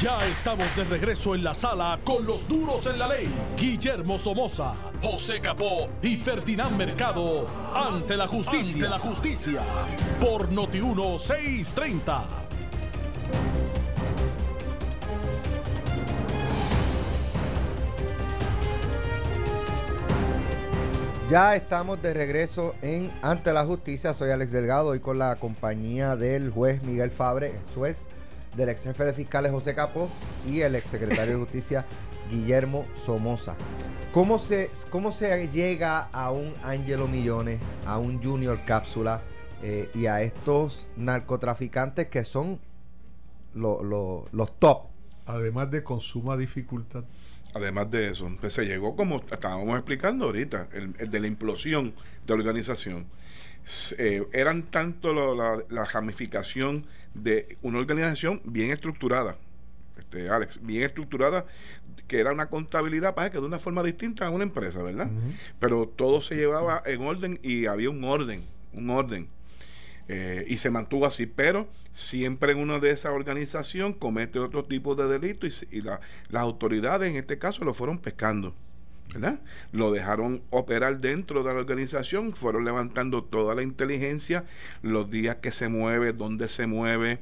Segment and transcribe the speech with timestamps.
[0.00, 3.28] Ya estamos de regreso en la sala con los duros en la ley.
[3.54, 8.76] Guillermo Somoza, José Capó y Ferdinand Mercado ante la justicia.
[8.76, 9.60] Ante la justicia.
[10.18, 12.24] Por Noti 1630.
[21.28, 24.14] Ya estamos de regreso en Ante la Justicia.
[24.14, 28.08] Soy Alex Delgado y con la compañía del juez Miguel Fabre, juez
[28.56, 30.08] del ex jefe de fiscales José Capo
[30.48, 31.84] y el ex secretario de Justicia
[32.30, 33.56] Guillermo Somoza.
[34.12, 39.22] ¿Cómo se, ¿Cómo se llega a un Angelo Millones, a un Junior Cápsula
[39.62, 42.58] eh, y a estos narcotraficantes que son
[43.54, 44.86] los top?
[45.26, 47.04] Además de con suma dificultad.
[47.54, 51.94] Además de eso, pues se llegó como estábamos explicando ahorita, el, el de la implosión
[52.26, 53.06] de la organización
[53.98, 59.36] eh, eran tanto la, la, ramificación de una organización bien estructurada,
[59.98, 61.46] este, Alex, bien estructurada,
[62.08, 65.08] que era una contabilidad, para que de una forma distinta a una empresa, ¿verdad?
[65.60, 69.28] Pero todo se llevaba en orden y había un orden, un orden.
[70.08, 74.96] Eh, y se mantuvo así, pero siempre en una de esas organizaciones comete otro tipo
[74.96, 76.00] de delito y, y las
[76.32, 78.54] autoridades en este caso lo fueron pescando.
[79.72, 84.44] Lo dejaron operar dentro de la organización, fueron levantando toda la inteligencia,
[84.82, 87.20] los días que se mueve, dónde se mueve,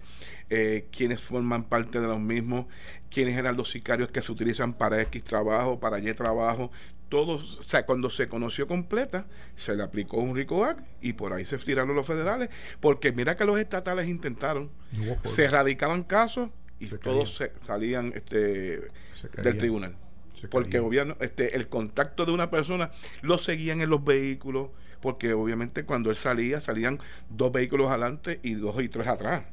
[0.51, 2.67] eh, quiénes forman parte de los mismos,
[3.11, 6.71] quiénes eran los sicarios que se utilizan para X trabajo, para Y trabajo.
[7.09, 11.33] Todos, o sea, cuando se conoció completa, se le aplicó un RICO Act y por
[11.33, 12.51] ahí se tiraron los federales,
[12.81, 14.71] porque mira que los estatales intentaron,
[15.25, 18.91] se radicaban casos y todos se salían este,
[19.43, 19.97] del tribunal
[20.51, 22.91] porque obviamente este, el contacto de una persona
[23.23, 24.69] lo seguían en los vehículos,
[25.01, 26.99] porque obviamente cuando él salía, salían
[27.31, 29.45] dos vehículos adelante y dos y tres atrás.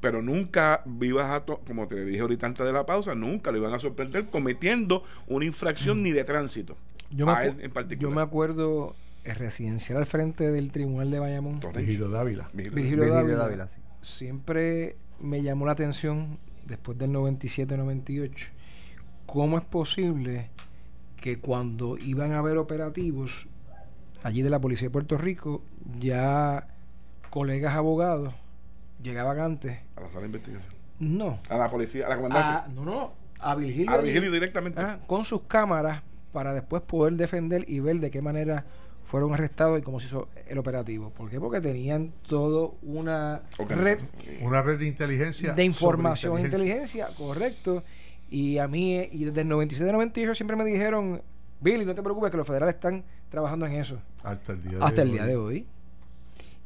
[0.00, 3.74] Pero nunca vivas a, como te dije ahorita antes de la pausa, nunca lo iban
[3.74, 6.02] a sorprender cometiendo una infracción mm.
[6.02, 6.76] ni de tránsito.
[7.10, 8.10] Yo me, en particular.
[8.10, 8.94] yo me acuerdo
[9.24, 11.60] el residencial al frente del tribunal de Bayamón.
[11.74, 12.48] Virgilio Dávila.
[12.52, 13.68] Virgilio, Dávila.
[14.00, 18.59] Siempre me llamó la atención después del 97-98
[19.32, 20.50] ¿cómo es posible
[21.16, 23.46] que cuando iban a haber operativos
[24.24, 25.62] allí de la Policía de Puerto Rico,
[26.00, 26.66] ya
[27.30, 28.34] colegas abogados
[29.00, 29.78] llegaban antes?
[29.94, 30.74] A la sala de investigación.
[30.98, 31.38] No.
[31.48, 32.64] A la policía, a la comandancia.
[32.66, 33.12] Ah, no, no.
[33.38, 33.90] A Virgilio.
[33.92, 34.80] A Virgilio directamente.
[34.82, 36.02] Ah, con sus cámaras
[36.32, 38.66] para después poder defender y ver de qué manera
[39.04, 41.10] fueron arrestados y cómo se hizo el operativo.
[41.10, 41.38] ¿Por qué?
[41.38, 44.00] Porque tenían todo una red.
[44.42, 45.52] Una red de inteligencia.
[45.52, 47.84] De información e inteligencia, correcto
[48.30, 51.20] y a mí, y desde el 97 98 siempre me dijeron,
[51.60, 53.98] Billy, no te preocupes que los federales están trabajando en eso.
[54.22, 55.66] Hasta el día de Hasta el día de hoy.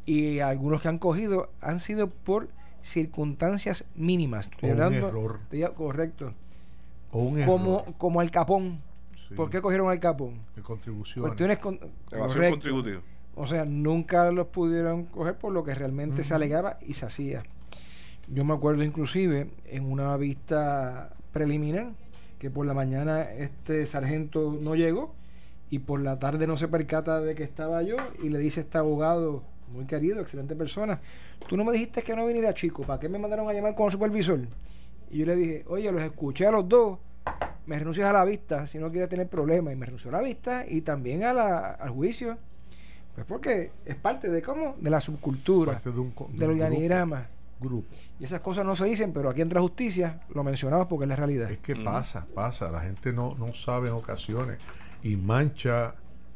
[0.06, 2.48] Y algunos que han cogido han sido por
[2.82, 4.50] circunstancias mínimas.
[4.62, 5.41] o un error.
[5.75, 6.30] correcto.
[7.10, 7.94] O un como, error.
[7.96, 8.81] Como al capón.
[9.34, 10.41] ¿Por qué cogieron al capón?
[10.54, 11.25] De contribución.
[11.25, 11.81] Cuestiones con,
[13.34, 17.42] O sea, nunca los pudieron coger por lo que realmente se alegaba y se hacía.
[18.29, 21.93] Yo me acuerdo inclusive en una vista preliminar,
[22.39, 25.15] que por la mañana este sargento no llegó
[25.71, 28.79] y por la tarde no se percata de que estaba yo y le dice este
[28.79, 29.43] abogado,
[29.73, 31.01] muy querido, excelente persona,
[31.49, 33.87] tú no me dijiste que no viniera chico, ¿para qué me mandaron a llamar con
[33.87, 34.41] el supervisor?
[35.11, 36.99] Y yo le dije, oye, los escuché a los dos,
[37.67, 40.21] me renuncias a la vista si no quieres tener problemas y me renunció a la
[40.21, 42.39] vista y también a la, al juicio.
[43.15, 45.81] Pues porque es parte de cómo, de la subcultura,
[46.33, 47.29] del organigrama
[47.60, 47.88] grupo.
[48.19, 51.16] Y esas cosas no se dicen, pero aquí entra justicia, lo mencionamos porque es la
[51.16, 51.50] realidad.
[51.50, 54.59] Es que pasa, pasa, la gente no, no sabe en ocasiones
[55.03, 55.94] y mancha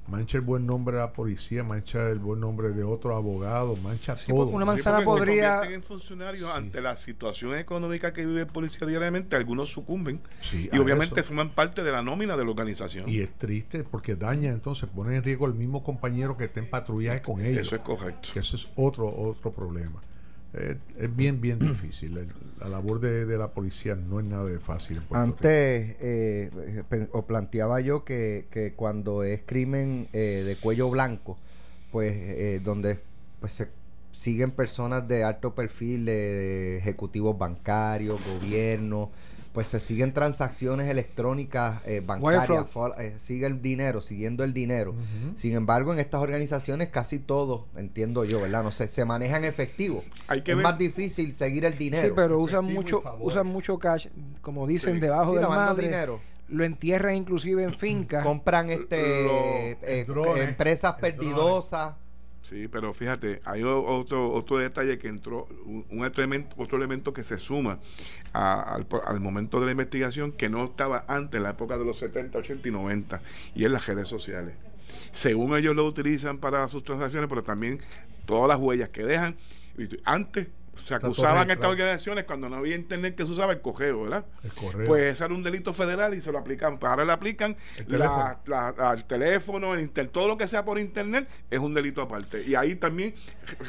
[0.09, 4.17] mancha el buen nombre de la policía, mancha el buen nombre de otro abogado, mancha
[4.27, 4.47] todo.
[4.47, 5.63] Una manzana podría.
[5.65, 10.21] en funcionarios ante la situación económica que vive el policía diariamente, algunos sucumben
[10.53, 13.09] y obviamente forman parte de la nómina de la organización.
[13.09, 16.71] Y es triste porque daña, entonces pone en riesgo el mismo compañero que está en
[16.71, 17.67] patrullaje con ellos.
[17.67, 18.31] Eso es correcto.
[18.33, 20.01] Que ese es otro, otro problema.
[20.55, 22.27] Eh, es bien, bien difícil.
[22.59, 25.01] la labor de, la policía no es nada de fácil.
[25.11, 26.83] Antes, eh,
[27.13, 31.39] o planteaba yo que, que cuando es crimen eh, de cuello blanco,
[31.93, 32.99] pues donde
[33.41, 33.69] pues se
[34.13, 39.11] siguen personas de alto perfil, de ejecutivos bancarios, gobiernos,
[39.59, 42.65] pues se siguen transacciones electrónicas eh, bancarias,
[42.97, 44.95] eh, sigue el dinero, siguiendo el dinero.
[45.35, 48.63] Sin embargo, en estas organizaciones casi todo, entiendo yo, ¿verdad?
[48.63, 50.05] No sé, se manejan efectivo.
[50.29, 52.07] Hay que es más difícil seguir el dinero.
[52.07, 54.07] Sí, pero usan mucho, usan mucho cash,
[54.43, 55.87] como dicen, debajo del madre.
[55.87, 58.23] dinero lo entierran inclusive en fincas.
[58.23, 60.07] Compran este eh,
[60.37, 61.95] empresas perdidosas
[62.43, 66.03] Sí, pero fíjate, hay otro otro detalle que entró, un,
[66.57, 67.79] otro elemento que se suma
[68.33, 71.99] al, al, momento de la investigación que no estaba antes, en la época de los
[71.99, 73.21] 70, 80 y 90,
[73.55, 74.55] y es las redes sociales.
[75.13, 77.81] Según ellos lo utilizan para sus transacciones, pero también
[78.25, 79.37] todas las huellas que dejan.
[80.05, 84.25] Antes se acusaban estas organizaciones cuando no había internet que se usaba el cogeo, ¿verdad?
[84.43, 84.87] El correo.
[84.87, 86.79] Pues ese era un delito federal y se lo aplican.
[86.79, 91.59] Pues ahora le aplican el teléfono, el teléfono todo lo que sea por internet es
[91.59, 92.43] un delito aparte.
[92.47, 93.15] Y ahí también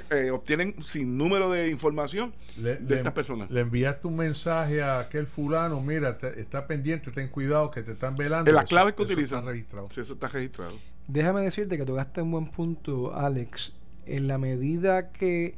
[0.10, 3.50] eh, obtienen sin número de información de estas personas.
[3.50, 8.16] Le enviaste un mensaje a aquel fulano, mira, está pendiente, ten cuidado que te están
[8.16, 8.52] velando.
[8.52, 9.40] La clave que utilizan.
[9.40, 9.88] Está registrado.
[9.92, 10.74] Sí, eso está registrado.
[11.08, 13.74] Déjame decirte que tocaste un buen punto, Alex.
[14.06, 15.56] En la medida que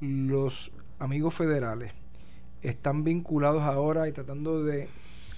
[0.00, 1.92] los amigos federales
[2.62, 4.88] están vinculados ahora y tratando de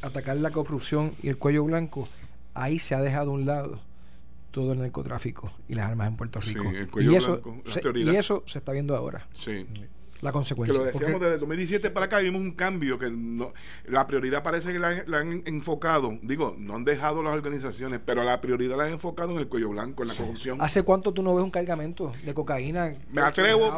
[0.02, 2.08] atacar la corrupción y el cuello blanco,
[2.52, 3.80] ahí se ha dejado a un lado
[4.50, 6.64] todo el narcotráfico y las armas en Puerto Rico.
[7.00, 7.40] y, eso,
[7.94, 9.26] y eso se está viendo ahora.
[9.32, 9.66] Sí
[10.22, 10.72] la consecuencia.
[10.72, 13.52] Que lo decíamos desde 2017 para acá, vimos un cambio que no,
[13.84, 18.40] la prioridad parece que la, han enfocado, digo, no han dejado las organizaciones, pero la
[18.40, 20.62] prioridad la han enfocado en el cuello blanco, en la corrupción.
[20.62, 22.94] ¿Hace cuánto tú no ves un cargamento de cocaína?
[23.10, 23.72] Me atrevo,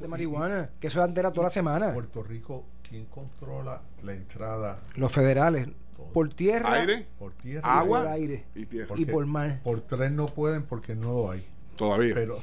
[0.00, 1.92] de marihuana, que eso antera toda la semana.
[1.92, 4.80] Puerto Rico, ¿quién controla la entrada?
[4.96, 5.68] Los federales.
[6.12, 9.60] Por tierra, aire, por tierra, agua, por aire y, y por mar.
[9.62, 11.46] Por tren no pueden porque no lo hay.
[11.76, 12.14] Todavía.
[12.14, 12.40] Pero,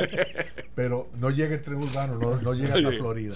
[0.74, 3.34] pero no llega el tren urbano, no, no llega hasta Florida.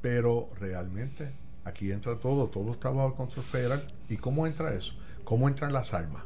[0.00, 1.30] Pero realmente
[1.64, 3.94] aquí entra todo, todo está bajo el control federal.
[4.08, 4.94] ¿Y cómo entra eso?
[5.24, 6.22] ¿Cómo entran las armas?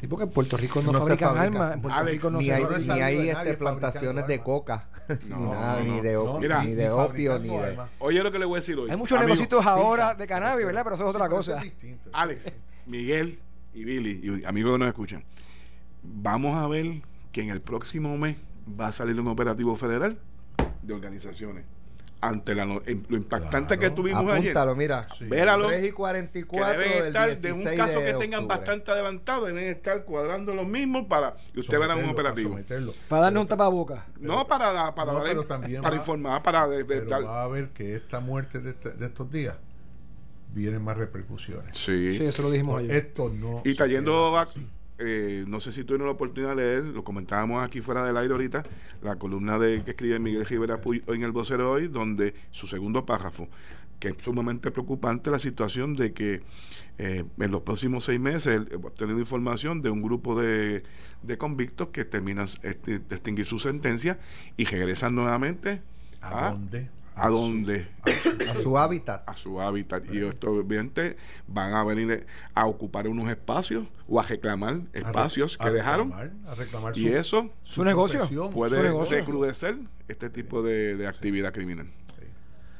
[0.00, 1.74] Sí, porque en Puerto Rico no, fabrican armas.
[1.74, 4.88] En Puerto Rico no ni, hay, ni hay este, plantaciones de coca,
[5.24, 6.18] ni, nada, ni, de,
[6.64, 7.78] ni de opio, ni de...
[7.98, 8.90] Oye lo que le voy a decir hoy.
[8.90, 10.82] Hay muchos negocios ahora de cannabis, ¿verdad?
[10.84, 11.62] Pero eso es otra cosa.
[12.12, 12.52] Alex,
[12.84, 13.38] Miguel
[13.72, 15.24] y Billy, y amigos que nos escuchan,
[16.02, 17.02] vamos a ver
[17.32, 18.36] que en el próximo mes
[18.80, 20.18] va a salir un operativo federal
[20.82, 21.64] de organizaciones.
[22.18, 24.76] Ante la, lo impactante que tuvimos Apúntalo, ayer.
[24.76, 25.06] mira.
[25.20, 25.68] Véralo.
[25.68, 30.02] 3 y 44 que deben estar, de un caso que tengan bastante adelantado, deben estar
[30.04, 32.58] cuadrando lo mismo para que usted verá un operativo.
[33.08, 34.06] Para darle un tapaboca.
[34.18, 36.66] No, para, para, para, informar, para...
[36.66, 39.56] va a ver que esta muerte de, este, de estos días
[40.54, 41.76] vienen más repercusiones.
[41.76, 42.16] Sí.
[42.16, 42.96] sí, eso lo dijimos ayer.
[42.96, 43.60] Esto no.
[43.64, 44.32] Y está yendo
[44.98, 48.32] eh, no sé si tuvieron la oportunidad de leer, lo comentábamos aquí fuera del aire
[48.32, 48.62] ahorita,
[49.02, 53.04] la columna de que escribe Miguel Rivera hoy en el vocero hoy, donde su segundo
[53.04, 53.48] párrafo,
[54.00, 56.42] que es sumamente preocupante la situación de que
[56.98, 60.82] eh, en los próximos seis meses ha tenido información de un grupo de,
[61.22, 64.18] de convictos que terminan este, de extinguir su sentencia
[64.56, 65.82] y regresan nuevamente
[66.22, 66.88] a, dónde?
[67.16, 67.88] ¿A dónde?
[68.48, 69.26] A su hábitat.
[69.26, 70.04] A su hábitat.
[70.12, 71.16] Y estos obviamente
[71.46, 76.12] van a venir a ocupar unos espacios o a reclamar espacios que dejaron.
[76.12, 79.78] A reclamar y eso su, negocio puede recrudecer
[80.08, 81.90] este tipo de, actividad criminal.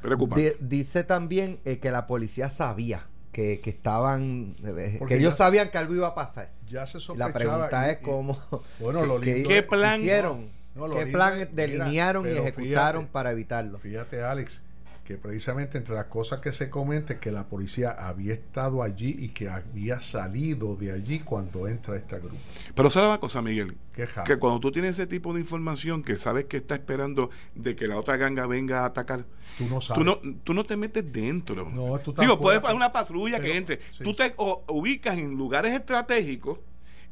[0.02, 0.56] Preocupante.
[0.60, 5.78] dice también eh, que la policía sabía que, que estaban eh, que ellos sabían que
[5.78, 6.52] algo iba a pasar.
[6.68, 8.38] Ya se La pregunta es cómo
[8.78, 10.50] bueno, lo ¿qué plan hicieron
[10.94, 13.78] ¿Qué plan delinearon y ejecutaron para evitarlo?
[13.78, 14.62] Fíjate, Alex,
[15.06, 19.28] que precisamente entre las cosas que se comenta que la policía había estado allí y
[19.28, 22.36] que había salido de allí cuando entra esta grupo.
[22.74, 26.46] Pero sabe una cosa, Miguel, que cuando tú tienes ese tipo de información que sabes
[26.46, 29.24] que está esperando de que la otra ganga venga a atacar,
[29.56, 30.04] tú no sabes.
[30.42, 31.70] Tú no, te metes dentro.
[31.70, 33.76] No, tú Digo, puedes poner una patrulla que entre.
[34.02, 34.34] Tú te
[34.66, 36.58] ubicas en lugares estratégicos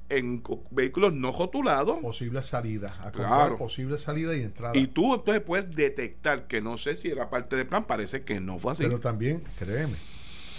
[0.08, 2.00] en vehículos no rotulados.
[2.00, 3.56] Posible salida, a claro.
[3.56, 4.76] posible salida y entrada.
[4.76, 8.40] Y tú entonces puedes detectar que no sé si era parte del plan, parece que
[8.40, 8.84] no fue así.
[8.84, 9.96] Pero también, créeme,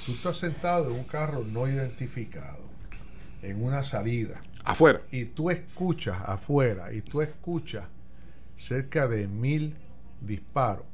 [0.06, 2.64] tú estás sentado en un carro no identificado,
[3.42, 4.42] en una salida.
[4.64, 5.02] Afuera.
[5.12, 7.86] Y tú escuchas afuera, y tú escuchas
[8.56, 9.76] cerca de mil
[10.22, 10.86] disparos.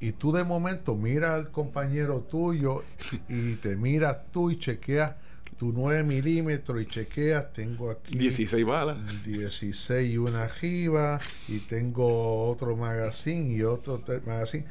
[0.00, 2.82] Y tú de momento miras al compañero tuyo
[3.28, 5.14] y te miras tú y chequeas
[5.56, 12.48] tu 9 milímetros y chequeas, tengo aquí 16 balas, 16 y una jiba, y tengo
[12.48, 14.64] otro magazine y otro magazine.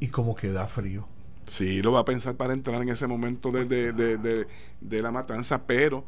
[0.00, 1.06] Y como que da frío.
[1.46, 6.04] Sí, lo va a pensar para entrar en ese momento de, de, la matanza, pero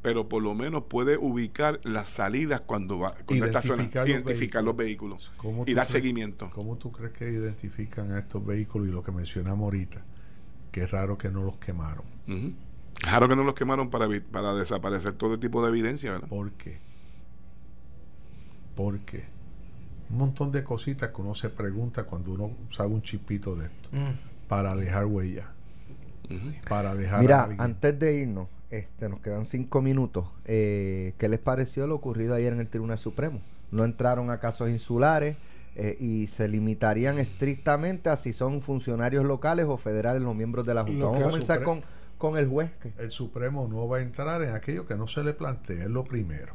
[0.00, 4.76] pero por lo menos puede ubicar las salidas cuando va cuando identificar, los, identificar los
[4.76, 5.32] vehículos,
[5.66, 6.50] y dar seguimiento.
[6.54, 10.04] ¿Cómo tú crees que identifican a estos vehículos y lo que mencionamos ahorita?
[10.70, 12.04] Que es raro que no los quemaron.
[12.94, 16.28] Claro que no los quemaron para, para desaparecer todo tipo de evidencia, ¿verdad?
[16.28, 16.78] ¿Por qué?
[18.74, 19.24] Porque
[20.10, 23.88] un montón de cositas que uno se pregunta cuando uno sabe un chipito de esto.
[23.92, 24.48] Mm.
[24.48, 25.50] Para dejar huella.
[26.68, 27.20] Para dejar.
[27.20, 30.26] Mira, antes de irnos, este, nos quedan cinco minutos.
[30.44, 33.40] Eh, ¿Qué les pareció lo ocurrido ayer en el Tribunal Supremo?
[33.70, 35.36] No entraron a casos insulares
[35.80, 40.74] eh, y se limitarían estrictamente a si son funcionarios locales o federales los miembros de
[40.74, 41.04] la Junta.
[41.04, 41.84] Vamos a comenzar con,
[42.18, 42.72] con el juez.
[42.98, 46.02] El Supremo no va a entrar en aquello que no se le plantea, es lo
[46.02, 46.54] primero.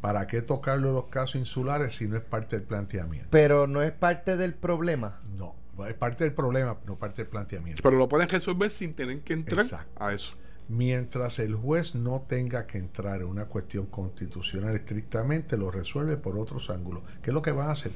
[0.00, 3.26] ¿Para qué tocarlo los casos insulares si no es parte del planteamiento?
[3.32, 5.20] Pero no es parte del problema.
[5.36, 5.56] No,
[5.88, 7.82] es parte del problema, no parte del planteamiento.
[7.82, 9.66] Pero lo pueden resolver sin tener que entrar
[9.96, 10.34] a eso.
[10.68, 16.38] Mientras el juez no tenga que entrar en una cuestión constitucional estrictamente, lo resuelve por
[16.38, 17.02] otros ángulos.
[17.22, 17.90] ¿Qué es lo que van a hacer?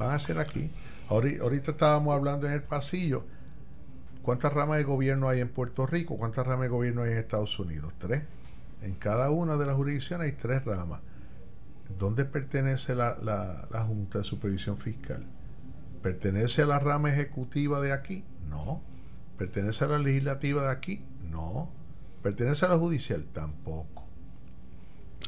[0.00, 0.70] Van a hacer aquí.
[1.10, 3.22] Ahorita estábamos hablando en el pasillo.
[4.22, 6.16] ¿Cuántas ramas de gobierno hay en Puerto Rico?
[6.16, 7.92] ¿Cuántas ramas de gobierno hay en Estados Unidos?
[7.98, 8.22] Tres.
[8.80, 11.00] En cada una de las jurisdicciones hay tres ramas.
[11.98, 15.26] ¿Dónde pertenece la, la, Junta de Supervisión Fiscal?
[16.02, 18.24] ¿Pertenece a la rama ejecutiva de aquí?
[18.48, 18.80] No.
[19.36, 21.04] ¿Pertenece a la legislativa de aquí?
[21.30, 21.68] No.
[22.22, 23.26] ¿Pertenece a la judicial?
[23.34, 24.04] Tampoco.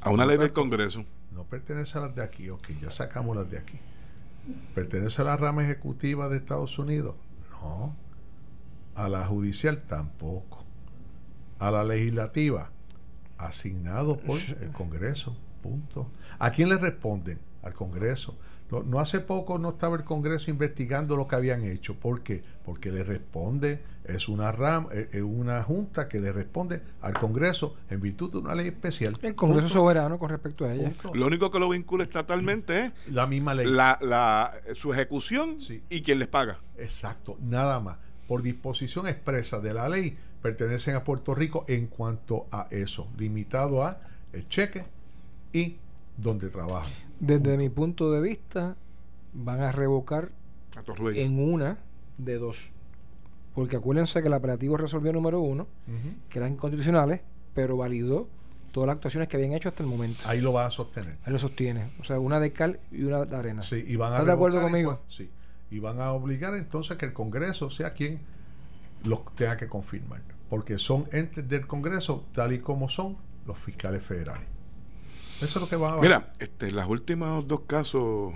[0.01, 1.05] ¿A una ley del Congreso?
[1.31, 2.49] No pertenece a las de aquí.
[2.49, 3.79] Ok, ya sacamos las de aquí.
[4.75, 7.15] ¿Pertenece a la rama ejecutiva de Estados Unidos?
[7.51, 7.95] No.
[8.95, 9.83] ¿A la judicial?
[9.83, 10.65] Tampoco.
[11.59, 12.71] ¿A la legislativa?
[13.39, 15.37] Asignado por el Congreso.
[15.63, 16.11] Punto.
[16.39, 17.39] ¿A quién le responden?
[17.63, 18.37] Al Congreso.
[18.81, 21.95] No, hace poco no estaba el Congreso investigando lo que habían hecho.
[21.95, 22.43] ¿Por qué?
[22.65, 27.77] Porque le responde, es una RAM, es eh, una junta que le responde al Congreso
[27.91, 29.15] en virtud de una ley especial.
[29.21, 30.91] El Congreso soberano con respecto a ella.
[31.13, 33.67] Lo único que lo vincula estatalmente es la misma ley.
[33.67, 35.59] La, su ejecución
[35.91, 36.59] y quien les paga.
[36.79, 37.99] Exacto, nada más.
[38.27, 43.85] Por disposición expresa de la ley pertenecen a Puerto Rico en cuanto a eso, limitado
[43.85, 44.01] a
[44.33, 44.85] el cheque
[45.53, 45.77] y
[46.17, 47.12] donde trabajan.
[47.23, 48.75] Desde mi punto de vista,
[49.33, 50.33] van a revocar
[51.15, 51.79] en una
[52.19, 52.73] de dos.
[53.55, 55.69] Porque acuérdense que el operativo resolvió número uno,
[56.29, 57.21] que eran inconstitucionales,
[57.55, 58.27] pero validó
[58.73, 60.19] todas las actuaciones que habían hecho hasta el momento.
[60.27, 61.17] Ahí lo va a sostener.
[61.25, 61.93] Ahí lo sostiene.
[62.01, 63.63] O sea, una de cal y una de arena.
[63.63, 65.01] Sí, y van a ¿Estás de acuerdo conmigo?
[65.09, 65.31] sí.
[65.71, 68.21] Y van a obligar entonces que el Congreso sea quien
[69.05, 70.23] los tenga que confirmar.
[70.51, 74.52] Porque son entes del Congreso, tal y como son los fiscales federales.
[75.41, 78.33] Eso es lo que va a Mira, este, los últimos dos casos,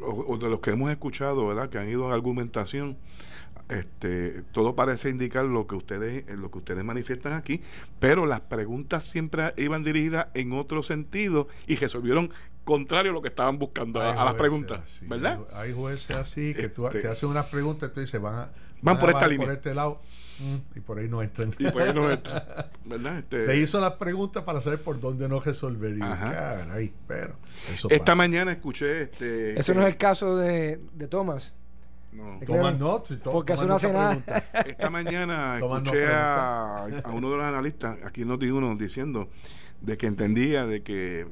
[0.00, 1.68] o, de los que hemos escuchado, ¿verdad?
[1.68, 2.96] Que han ido a argumentación,
[3.68, 7.62] este, todo parece indicar lo que ustedes, lo que ustedes manifiestan aquí,
[7.98, 12.30] pero las preguntas siempre iban dirigidas en otro sentido y resolvieron
[12.64, 15.40] contrario a lo que estaban buscando a, las preguntas, ¿verdad?
[15.52, 18.48] Hay, jueces así que tú, te este hacen unas preguntas y tú dices, van, a,
[18.84, 19.46] van, por esta línea.
[19.46, 20.00] Por este lado
[20.74, 21.50] y por ahí no entran.
[21.58, 22.42] Y por ahí no entran.
[22.84, 23.18] ¿Verdad?
[23.18, 23.46] Este...
[23.46, 25.98] Te hizo las preguntas para saber por dónde no resolver.
[25.98, 27.36] Caray, pero
[27.88, 29.58] Esta mañana escuché este.
[29.58, 31.56] Eso no es el caso de, de Thomas.
[32.12, 32.38] No.
[32.46, 34.16] Thomas no, porque eso no hace nada.
[34.66, 39.28] Esta mañana escuché a, a, uno de los analistas aquí en Noti uno diciendo
[39.80, 41.26] de que entendía de que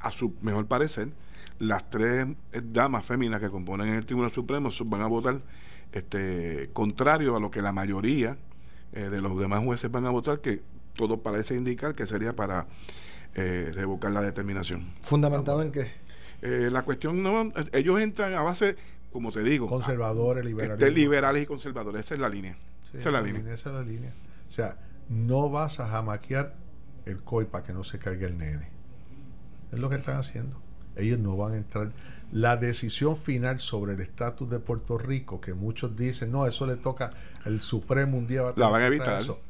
[0.00, 1.10] a su mejor parecer
[1.60, 5.40] las tres damas féminas que componen el Tribunal Supremo van a votar
[5.92, 8.36] este, contrario a lo que la mayoría
[8.92, 10.62] eh, de los demás jueces van a votar, que
[10.94, 12.66] todo parece indicar que sería para
[13.34, 14.92] eh, revocar la determinación.
[15.02, 15.92] ¿Fundamentado en qué?
[16.42, 18.76] Eh, la cuestión no, ellos entran a base,
[19.12, 20.94] como te digo, conservadores, liberales.
[20.94, 22.56] liberales y conservadores, esa es la línea.
[22.94, 23.40] esa es la línea.
[23.52, 24.12] Esa es la línea.
[24.48, 24.76] O sea,
[25.08, 26.54] no vas a jamaquear
[27.06, 28.68] el COI para que no se caiga el nene.
[29.70, 30.60] Es lo que están haciendo.
[30.96, 31.92] Ellos no van a entrar
[32.32, 36.76] la decisión final sobre el estatus de Puerto Rico, que muchos dicen, no, eso le
[36.76, 37.10] toca
[37.44, 38.42] el Supremo un día.
[38.42, 39.20] Va a la van a evitar.
[39.20, 39.40] Eso.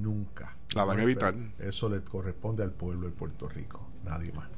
[0.00, 0.54] Nunca.
[0.74, 1.34] La van a evitar.
[1.58, 4.48] Eso le corresponde al pueblo de Puerto Rico, nadie más.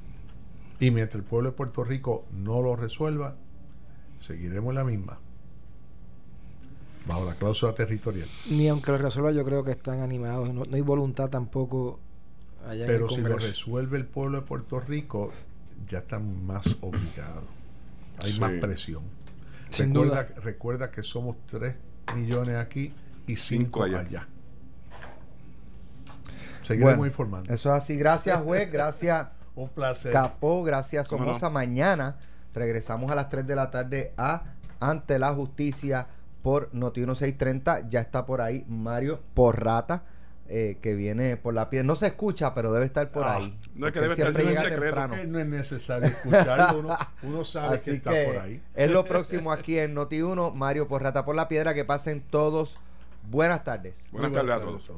[0.81, 3.37] Y mientras el pueblo de Puerto Rico no lo resuelva,
[4.21, 5.19] seguiremos la misma.
[7.07, 8.29] Bajo la cláusula territorial.
[8.51, 10.53] Ni aunque lo resuelva, yo creo que están animados.
[10.53, 12.01] No, hay voluntad tampoco
[12.67, 15.33] allá Pero si lo resuelve el pueblo de Puerto Rico,
[15.89, 17.58] ya están más obligados
[18.23, 19.03] hay más presión.
[19.77, 21.75] recuerda, recuerda que somos 3
[22.15, 22.93] millones aquí
[23.27, 24.29] y 5 allá.
[26.63, 27.53] Seguiremos informando.
[27.53, 27.97] Eso es así.
[27.97, 28.71] Gracias, juez.
[28.71, 29.29] Gracias.
[29.55, 30.13] Un placer.
[30.13, 30.63] Capó.
[30.63, 31.49] Gracias, Somoza.
[31.51, 32.17] Mañana
[32.55, 36.07] regresamos a las 3 de la tarde a Ante la Justicia
[36.43, 37.89] por Noti 1630.
[37.89, 40.03] Ya está por ahí Mario Porrata
[40.51, 41.87] eh, que viene por la piel.
[41.87, 43.59] No se escucha, pero debe estar por ah, ahí.
[43.79, 44.33] No es que debe estar
[44.69, 45.17] temprano.
[45.27, 48.61] No es necesario escucharlo, uno, sabe que está por ahí.
[48.75, 51.75] Es lo próximo aquí en Noti1, Mario Porrata por la Piedra.
[51.75, 52.77] Que pasen todos
[53.31, 54.09] buenas tardes.
[54.11, 54.91] Buenas, tardes, a todos.